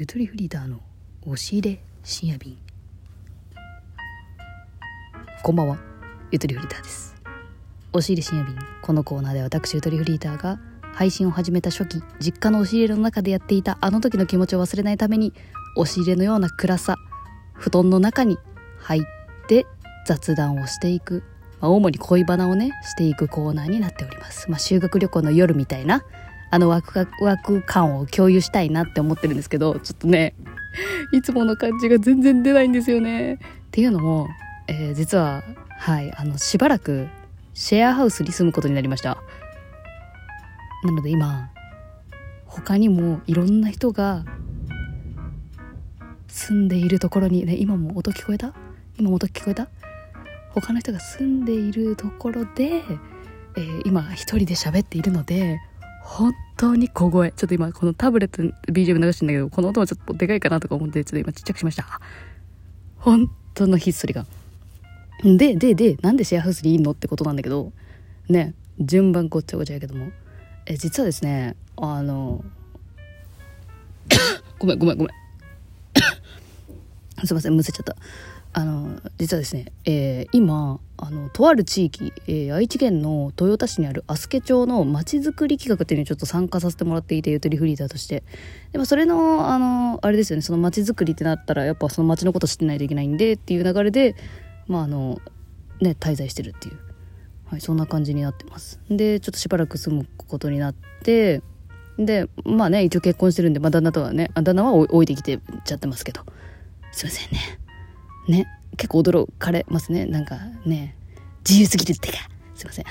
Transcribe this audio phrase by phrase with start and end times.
[0.00, 0.80] ゆとりフリーターの
[1.26, 2.56] 押し入れ深夜便。
[5.42, 5.78] こんばんは。
[6.32, 7.14] ゆとりフリーターです。
[7.92, 8.56] 押し入れ深夜便。
[8.80, 10.58] このコーナーで私ゆとりフリーターが
[10.94, 15.34] 配信を始めた初期実家の押し入れの中でやっていたあの時の気持ちを忘れないために
[15.76, 16.96] 押し入れのような暗さ
[17.52, 18.38] 布団の中に
[18.78, 19.02] 入っ
[19.48, 19.66] て
[20.06, 21.24] 雑談をしていく、
[21.60, 26.04] まあ、主に恋バナをねしていくコーナーになっております、まあ、修学旅行の夜みたいな
[26.50, 30.34] あのワクワク感を共有したいなって思ってるんですけど、ちょっとね、
[31.12, 33.34] いつもの感じが全然出ないんですよね。
[33.34, 33.38] っ
[33.70, 34.28] ていうのも、
[34.68, 35.42] えー、実は、
[35.78, 37.08] はい、あの、しばらく
[37.54, 39.18] シェアハウスに住むことになりました。
[40.82, 41.50] なので今、
[42.46, 44.24] 他にもいろんな人が
[46.26, 48.54] 住んでいるところに、ね、今も音聞こえた？
[48.98, 49.68] 今も音聞こえた？
[50.50, 52.82] 他の人が住んでいるところで、
[53.56, 55.60] えー、今一人で喋っているので
[56.00, 57.30] 本当に小声。
[57.32, 62.00] ちょっと今、このタブレット BGM 流してんだけど、この音はちょっとでかいかなとか思って、ちょっと今ちっちゃくしました。
[62.98, 64.26] 本当のひっそりが。
[65.22, 67.72] で、で、で、なんでシェアハウスにいいのってことなんだけど、
[68.28, 70.10] ね、順番ごっちゃごちゃやけども、
[70.66, 72.44] え、実はですね、あの、
[74.58, 75.14] ごめんごめんごめん。
[77.26, 77.96] すいません、むせちゃった。
[78.52, 88.24] あの実はですね、えー、今あのとある地域、えー、愛知県の豊田市にある足助町のまちづくり企画っていうのにちょっと参加させてもらっていてゆとりフリーターとして。
[88.72, 94.16] でもそれのあのあれですよねそのまちづくりってなったらやっぱその町のこと知ってないといけないんでっていう流れで
[94.66, 95.20] まああの
[95.80, 96.78] ね滞在してるっていう、
[97.46, 98.80] はい、そんな感じになってます。
[98.90, 101.42] でちょっとしばらく住むことになって
[101.98, 106.22] でまあね一応結婚してるんで、まあ、旦那とはね旦那は置いてきてちゃってますけど。
[106.92, 107.69] すいませんね。
[108.30, 110.06] ね結構驚かれますね。
[110.06, 110.96] なんかね
[111.48, 112.18] 自由すぎるってか。
[112.54, 112.84] すいません。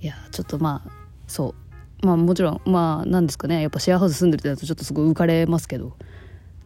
[0.00, 0.90] いやちょっとまあ
[1.26, 1.54] そ
[2.02, 2.06] う。
[2.06, 3.62] まあもちろんまあなんですかね。
[3.62, 5.96] やっぱシェアハウス住んでるってなるとちょっとすごい浮かれますけど。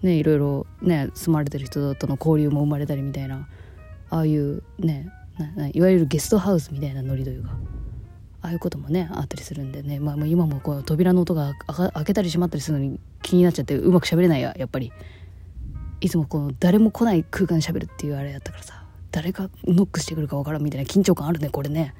[0.00, 3.48] ねいろいろね住まれてる人との交流も生まれたりみたいな。
[4.10, 5.08] ああいうね
[5.72, 7.50] いわゆるゲストハウスみたいなノリというか。
[8.40, 14.92] ああいうこともねあったりするんでね、まあ、今もこう扉の音が開けたり閉まったりするのに気になっちゃってうまく喋れないややっぱり。
[16.00, 21.94] いつもこの誰も来ない空間で喋るっていうあれやったからさ誰がノックしてくるか分からんみたいな緊張感あるねこれね。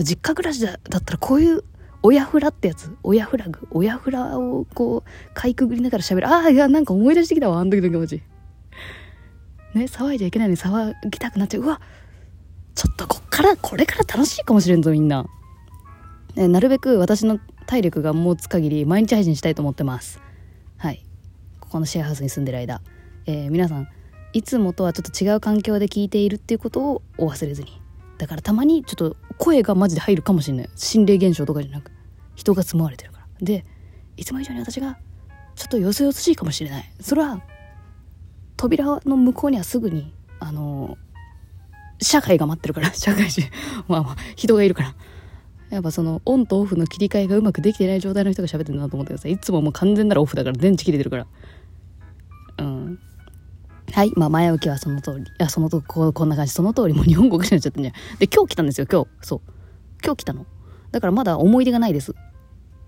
[0.00, 1.64] 実家暮らしだったらこういう
[2.02, 6.28] 親フラってやつ親フラグ親フラをこうかいくぐりながら喋る。
[6.28, 8.22] ああいやなんか思い出してきたわあの時の気持ち
[9.74, 11.62] ね騒いじゃいけないのに騒ぎたくなっちゃう。
[11.62, 11.80] うわ
[12.74, 15.26] ちょっとこっからこれから楽しいかもしれんぞみんな、
[16.36, 20.20] ね、なるべく私の体力が持つ限り毎日配信したいと思ってます。
[20.76, 21.04] はい。
[21.58, 22.80] ここのシェアハウスに住んでる間。
[23.28, 23.88] えー、皆さん
[24.32, 27.80] いつもとはちょっと違う環境で聞いているっていうことをお忘れずに。
[28.16, 30.70] だからたまにちょっと声がマジで入るかもしれない。
[30.74, 31.92] 心霊現象とかじゃなく
[32.34, 33.26] 人が住まわれてるから。
[33.40, 33.64] で
[34.16, 34.98] いつも以上に私が
[35.54, 36.90] ちょっとよそよそしいかもしれない。
[37.00, 37.42] それは
[38.56, 42.92] 扉の向こうにはすぐにあのー、社会が待ってるから。
[42.96, 43.42] 社会人。
[43.88, 44.94] まあまあ人がいるから。
[45.68, 49.32] やっぱそのオンとオフの切り替えがうまくできてない状態の人が喋ってるなと思ってください。
[49.32, 51.26] いつももう完全ならオフだから電池切れてるから。
[53.92, 54.12] はい。
[54.16, 55.22] まあ、前置きはその通り。
[55.22, 56.52] いや、そのとここんな感じ。
[56.52, 58.18] その通り、もう日本語ぐらいになっちゃってんじゃん。
[58.18, 59.08] で、今日来たんですよ、今日。
[59.22, 59.40] そう。
[60.04, 60.46] 今日来たの。
[60.92, 62.14] だからまだ思い出がないです。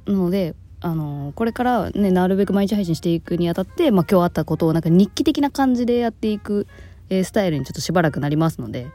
[0.07, 6.67] なので、あのー、これからね、なるべく毎日配信していくにあたって、まあ、今日あったことをなんか日記的な感じでやっていく、
[7.11, 8.89] えー、スタイルにちょっとしばらくなりますので、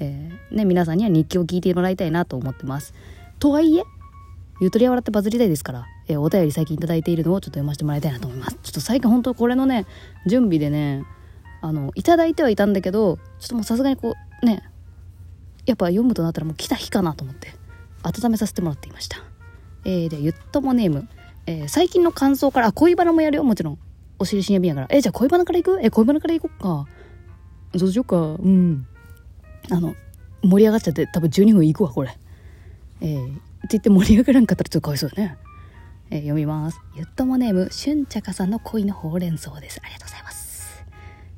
[0.00, 2.92] えー、ね、皆さんには日記を聞いてもらいたいなと思ってます。
[3.38, 3.84] とはいえ、
[4.60, 8.58] ゆとりあわらってバズりたいですから、え、お便り最近頂いているのをちょっと読ませてもらいたいなと思います。
[8.62, 9.86] ちょっと最近本当これのね、
[10.26, 11.04] 準備でね、
[11.60, 14.62] あのいただいてはいたんだけどちょっともうさすがにこうね
[15.66, 17.52] やっぱ読むとなったらもう来た日かなと思って
[18.02, 19.18] 温めさせてもらっていました。
[19.84, 21.08] えー、でゆっともネーム、
[21.46, 23.44] えー、最近の感想からあ恋バナもやるよ。
[23.44, 23.78] もちろん。
[24.18, 24.86] お尻深夜便やから。
[24.90, 25.80] えー、じゃあ恋バナから行く？
[25.82, 26.86] え恋バナから行こっか。
[27.78, 28.16] どうしようか。
[28.16, 28.86] うん。
[29.70, 29.94] あの
[30.42, 32.16] 盛り上がっちゃって多分12分いくわこれ。
[33.02, 33.40] えー、って
[33.72, 35.36] 言って盛り上がらんかったらちょっとかわいそうだね。
[36.10, 36.80] えー、読みます。
[36.96, 39.80] ゆっともネームしゅんちゃかさんの恋のほうれん草です。
[39.82, 40.29] ありがとうございます。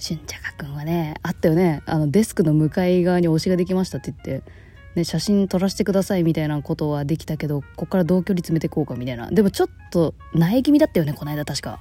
[0.03, 1.81] しゅんちゃかくんはねあったよね。
[1.87, 4.51] あのデスクの向かい側に推しができましたって言って、
[4.97, 9.31] ね、写真撮らせてくださいみたいなことはできたけどこっから同距離詰めていこうかみたいな。
[9.31, 11.79] でもちょっと苗気味だったよねこの間確か、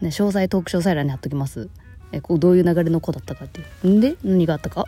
[0.00, 1.68] ね、詳細トーク詳細欄に貼っときます。
[2.10, 3.86] えこうどういう流れの子だったかっていう。
[3.86, 4.86] んで何があったか？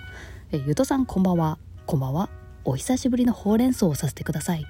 [0.50, 1.58] えゆとさんこんばんは。
[1.84, 2.30] こんばんは。
[2.64, 4.64] お久しぶりのほうれん草をさせてください。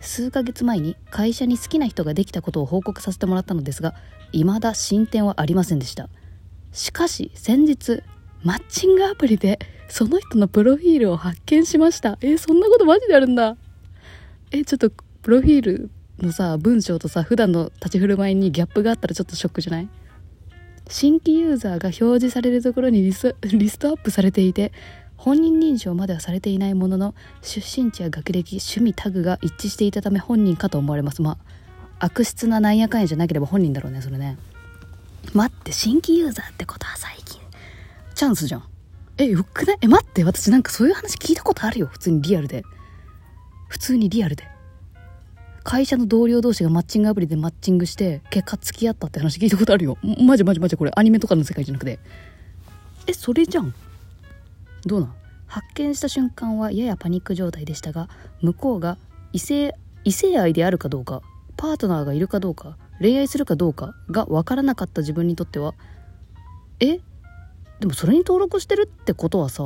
[0.00, 3.94] 数ヶ月前に会社に好きな人ができたことを報告させてもらったのですが
[4.32, 6.08] 未だ進展はありませんでした。
[6.72, 8.02] しかし先日
[8.42, 9.58] マッチングアプリで
[9.88, 12.16] その人のプロフィールを発見しました。
[12.20, 13.56] えそんなことマジであるんだ。
[14.52, 14.90] えちょっと
[15.22, 15.90] プロフィール
[16.20, 19.88] のさ文章とさ普段の立ち振る舞いにギャップがあったらちょっとショックじゃない？
[20.88, 24.72] 新規ユーザーが表示されるところにリス リストアップされていて
[25.16, 31.20] 本人認証まではされていないものの出身地や学歴趣味タグが一致していたため本人かと思われます。
[31.20, 31.32] ま
[31.98, 34.38] あ悪質ななんやかんやじゃなければ本人だろうねそれね。
[35.34, 37.40] 待って新規ユーザーってことは最近。
[38.14, 38.64] チャンスじゃん。
[39.18, 39.78] えよくない？
[39.82, 41.86] え待って私なんかそういう話聞いたことあるよ。
[41.86, 42.64] 普通にリアルで。
[43.68, 44.44] 普通にリアルで。
[45.62, 49.98] 会社の同僚同士がマッチングアプリでマッチングして結果付き合ったって話聞いたことあるよ。
[50.02, 50.92] マジマジマジこれ。
[50.96, 51.98] アニメとかの世界じゃなくて。
[53.06, 53.74] えそれじゃん。
[54.84, 55.14] どうなん？
[55.46, 58.08] 発見した瞬間はややパニック状態でしたが
[58.40, 58.96] 向こうが
[59.32, 59.74] 異性
[60.04, 61.22] 異性愛であるかどうか
[61.56, 65.74] パートナーがいるかどうか恋愛するかどうかが分からなかった自分にとっては
[66.80, 67.00] え？
[67.80, 69.64] でもそれに登録してるってことはさ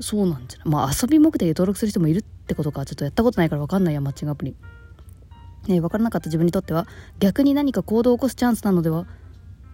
[0.00, 0.68] そうなんじゃない？
[0.68, 4.54] まあ遊び目的で登録する人もいるってことかちょっとやったことないから分かんないやマッチングアプリ、
[5.68, 6.86] え、分からなかった自分にとっては
[7.18, 9.06] 逆に何か行動を起こすチャンスなのでは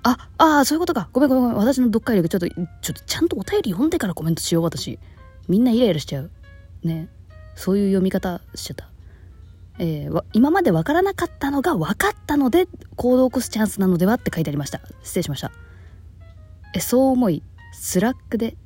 [0.04, 1.08] あ、ああ、そういうことか。
[1.12, 1.58] ごめんごめんごめん。
[1.58, 4.99] 私の読解力、ちょっと、ちょっとちゃんとお便り読んでからコメントしよう、私。
[5.49, 6.31] みんなイライラしちゃう。
[6.84, 7.08] ね。
[7.56, 8.88] そういう読み方しちゃった。
[9.78, 12.66] えー、今までわからなかったのが分かったので
[12.96, 14.80] 行動を起こすチャンスなのではって書いてありました。
[15.02, 15.52] 失礼しました。
[16.75, 17.42] えそう思い
[17.72, 18.56] スラックで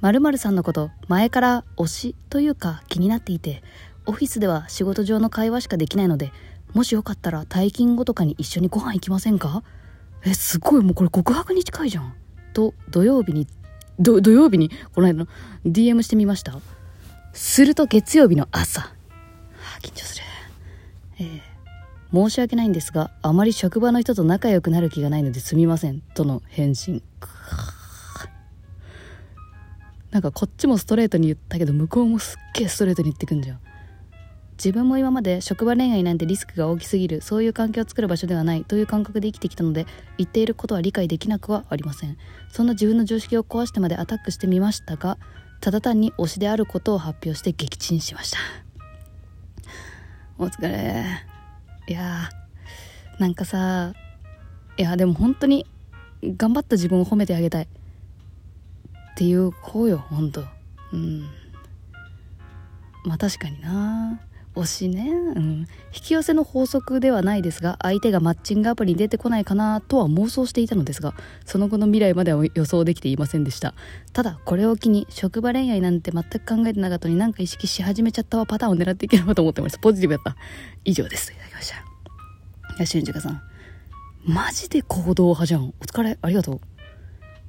[0.00, 3.62] 〇〇さんのこと前から推しというか気になっていて
[4.06, 6.32] オフィスでは仕事上の会話しかできないので
[6.72, 9.62] もしよかったら退勤後とかに一緒にご飯行きませんか？
[10.24, 12.14] えすごいもうこれ告白に近いじゃん。
[12.52, 13.46] と土曜日に
[13.98, 15.26] 土曜日にこの間の
[15.66, 16.58] DM してみました。
[17.32, 18.88] すると月曜日の朝、は
[19.76, 20.24] あ、緊張する。
[21.20, 21.40] えー、
[22.12, 26.00] 申し訳ないんですがあまり職場の人と仲良くなる気がないのですみません。
[26.00, 27.02] との返信。
[30.10, 33.60] なんかこっちもストレートに言ったけど向こうもすっげえストレートに言ってくんじゃん。
[34.54, 39.86] 自分も今まで職場恋愛なんてリスクが大きすぎるそういう環境を作る場所ではないという感覚で生きてきたので
[40.18, 42.18] 言っていることは理解できなくはありません。
[42.50, 45.16] そんな自分の常識を壊してまでアタックしてみましたが
[45.60, 48.69] ただ単に推しであることを発表して撃沈しました。
[50.40, 51.04] お疲れ。
[51.86, 53.92] いやーなんかさ
[54.78, 55.66] いやでも本当に
[56.22, 57.64] 頑張った自分を褒めてあげたい。
[57.64, 57.68] っ
[59.16, 60.42] ていう方よほんと
[60.94, 61.26] うん。
[63.04, 64.18] まあ確かにな。
[64.62, 65.66] 推しね、うん、引
[66.02, 71.14] き寄せの法則ではないですが相手がマッチングアプリに出てこないかなとは妄想していたのですが
[71.44, 73.74] その後の未来までは予想できていませんでした。
[74.12, 79.78] ただこれを機に職場恋愛なんて全く考えてなかったのになんか意識し始めちゃったわパターンを狙っていければと思ってました。
[79.78, 80.36] ポジティブやった。
[80.84, 81.32] 以上です。
[81.32, 81.76] いただきました。
[81.76, 81.80] い
[82.78, 83.42] やしゅんじかさん。
[84.24, 85.68] マジで行動派じゃん。
[85.68, 86.18] お疲れ。
[86.20, 86.60] ありがとう。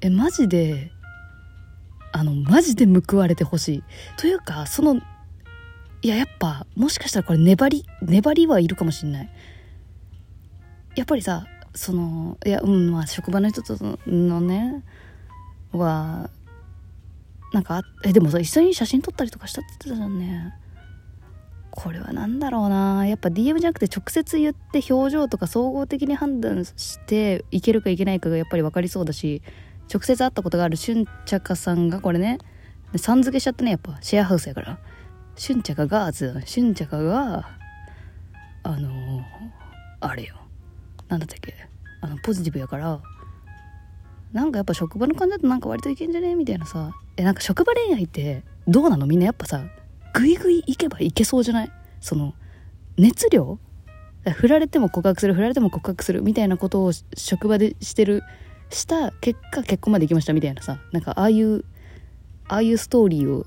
[0.02, 0.92] えマジで
[2.12, 3.84] あのマジで報われてほしい。
[4.18, 5.02] というかその
[6.03, 9.30] いややっぱもしかしたらこれ粘り粘りはいるかもしんない。
[10.95, 13.77] やっぱりさそのいやうんまあ職場の人と
[14.07, 14.83] のね
[15.71, 16.30] は
[17.53, 20.56] なんかえでもさ一緒に写真撮ったりとかしたって言ってたじゃんね。
[21.69, 23.07] これは何だろうな。
[23.07, 29.42] やっぱ DM じゃなくて直接言って表情とか総合的に判断していけるかいけないかがやっぱり分かりそうだし
[29.92, 32.39] 直接会ったことがある俊茶さんがこれね
[32.98, 34.80] さん付けしちゃったねやっぱシェアハウスやから。
[35.39, 37.50] 春茶がガーズ春茶が
[38.63, 39.24] あのー、
[40.00, 40.36] あれよ。
[41.07, 41.54] なんだったっけ？
[42.01, 43.01] あのポジティブやから
[44.34, 46.36] なんかやっぱ職場の感じだとなんか割といけんじゃね？
[46.36, 46.91] みたいなさ。
[47.17, 49.05] えなんか職場恋愛ってどうなの？
[49.08, 49.63] みんなやっぱさ
[50.13, 51.72] グイグイ行けばいけそうじゃない？
[52.00, 52.34] その
[52.98, 53.60] 熱量？
[54.36, 58.22] 振られても告白する振られても告白するみたいなことを職場でしてる
[58.70, 60.79] した結果結婚まで行きましたみたいなさ。
[60.91, 61.65] なんかああいう
[62.48, 63.46] ああいうストーリーを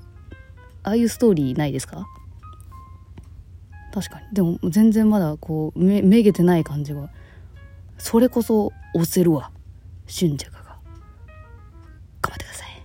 [0.85, 2.05] ああいうストーリーないですか？
[3.91, 4.27] 確かに。
[4.33, 7.09] でも全然まだこうめめげてない感じが。
[7.97, 9.51] それこそ押せるわ。
[10.05, 10.59] 俊着が。
[12.21, 12.83] 頑張ってください。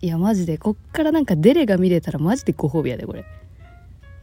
[0.00, 0.56] いやマジで。
[0.56, 3.24] こっからなんかデレが見れたらマジでご褒美やでこれ。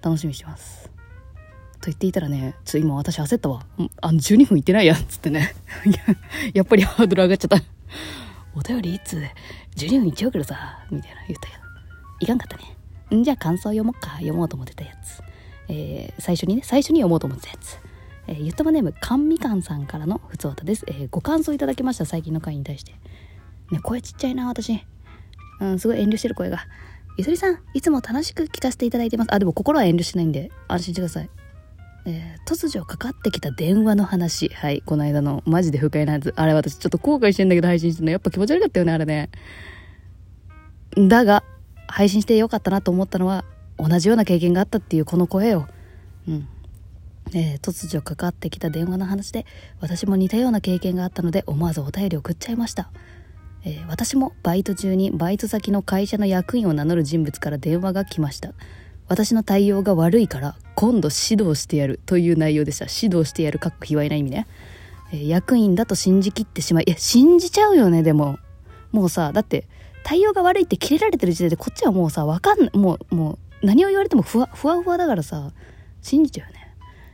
[0.01, 0.89] 楽しみにしてます。
[1.81, 3.63] と言っていたらねちょ今私焦ったわ。
[4.01, 5.05] あの12分いってないやん。
[5.05, 5.53] つってね。
[6.53, 7.57] やっぱりハードル上がっちゃった。
[8.55, 9.21] お便りいつ
[9.75, 10.85] ？12分いっちゃうけどさ。
[10.89, 11.60] みたいな言ったけど。
[12.21, 13.19] いかんかったね。
[13.19, 14.11] んじゃあ感想読もうか。
[14.17, 15.21] 読もうと思ってたやつ。
[15.67, 17.79] えー、最初にね、最初に読もうと思ってたやつ。
[18.27, 20.85] えー、ゆったまネーム、かんみかんさんからのふつおたです。
[20.87, 22.93] えー、ご感想いただきました、最近の回に対して。
[23.71, 24.79] ね、声ちっちゃいな、私。
[25.59, 26.65] うん、すごい遠慮してる声が。
[27.17, 29.33] ゆとりさん、いつも楽しく聞かせていただいてます。
[29.33, 31.29] あ、でも心は遠慮しないんで、安心してください。
[32.05, 34.49] えー、突如かかってきた電話の話。
[34.49, 36.33] はい、この間のマジで不快なやつ。
[36.35, 38.11] あれ私ちょっと後悔してんだけど配信してるの。
[38.11, 39.29] やっぱ気持ち悪かったよね、あれね。
[40.97, 41.43] だが、
[41.91, 43.45] 配信してよかったなと思ったのは
[43.77, 45.65] 同じような経験があったっていうこの声を。
[46.27, 46.47] うん。
[47.33, 49.45] えー突如かかってきた電話の話で
[49.79, 52.89] 私も似たような経験があったので思わずお便り送っちゃいました、
[53.63, 58.53] えー私もバイト中にバイト先の会社の役員を名乗る人物から電話が来ました。
[59.07, 62.85] 私の対応が悪いから今度指導してやるという内容でした。
[62.85, 64.47] 指導してやるかっこ卑猥な意味ね、
[65.11, 68.39] えー役員だと信じきってしまいいや信じちゃうよねでも。
[68.91, 69.67] もうさだって
[70.03, 75.51] 対応が悪いってキレられてる時点でこっちはもうさわかんもうもう何を言われてもふわふわふわだからさ
[76.01, 76.61] 信じちゃうよね。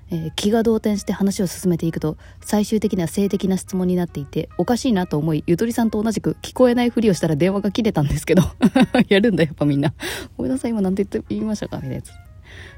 [0.09, 8.43] えー気が動転して話を進めていくと最終的には性的な質問になっていておかしいなと思いゆとりさんと同じく聞こえないふりをしたら電話が切れたんですけど
[9.09, 9.93] やるんだやっぱみんな。
[10.37, 12.11] ごめんなさい今なんて言って言いましたかみたいなやつ。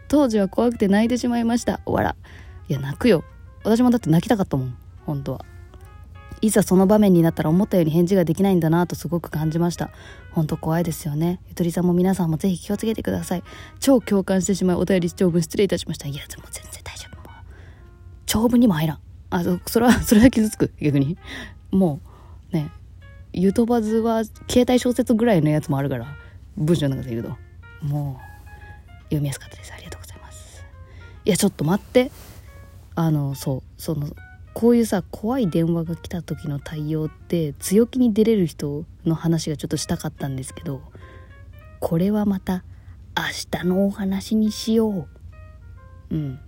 [0.07, 1.81] 当時は怖くて泣いてしまいました。
[1.85, 2.15] わら。
[2.67, 3.23] いや泣くよ。
[3.63, 5.45] 私もだって泣きたかったもん本当は。
[6.41, 9.89] いざその場面になったら思ったように返事ができないんだなとすごく感じました。
[10.31, 11.41] 本当怖いですよね。
[11.49, 13.43] ゆとりさんも皆さんもぜひ気をつけてください。
[13.79, 16.07] 超共感してしまいお便り長文失礼いたしました。
[16.07, 17.17] いやでも全然大丈夫。
[17.17, 17.43] もう
[18.25, 18.99] 長文にも入らん。
[19.31, 21.17] あそそれはそれは傷つく逆に。
[21.71, 21.99] も
[22.51, 22.71] うね
[23.33, 26.07] ゆとばずは携帯小説ぐらいのやつもあるから
[26.57, 27.37] 文章の中で言うと。
[27.85, 29.73] もう読みやすかったです。
[29.73, 30.63] ありがとうございます。
[31.25, 32.11] いやちょっと待って。
[32.95, 34.09] あのそうその
[34.59, 40.81] こういうさ怖い電話が来た時の対応って強気に出れる人の話がちょっとしたかったんですけど
[41.79, 42.65] これはまた
[43.15, 45.07] 明日のお話にしよう。
[46.11, 46.39] うん。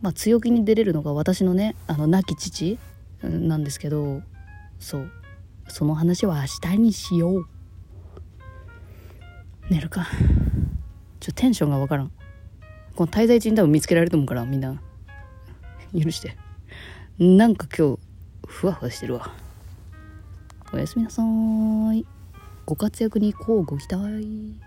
[0.00, 2.78] まあ強気に出れるのが私のねあの亡き父
[3.20, 4.22] なんですけど
[4.78, 5.10] そう。
[5.66, 7.46] その話は明日にしよう。
[9.70, 10.06] 寝るか。
[11.18, 12.12] ちょテンションがわからん。
[12.94, 14.80] この滞在中に多分見つけられると思うからみんな。
[15.92, 16.43] 許して。
[17.16, 17.98] なんか今日
[18.44, 19.30] ふわふわしてるわ。
[20.72, 22.06] おやすみなさーい。
[22.66, 24.64] ご活躍に乞うご期待。